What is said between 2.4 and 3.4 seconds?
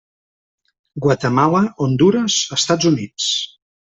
Estats Units.